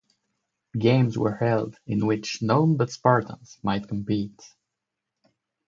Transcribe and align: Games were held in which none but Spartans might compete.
Games 0.79 1.15
were 1.15 1.35
held 1.35 1.75
in 1.85 2.07
which 2.07 2.41
none 2.41 2.75
but 2.75 2.89
Spartans 2.91 3.59
might 3.61 3.87
compete. 3.87 4.41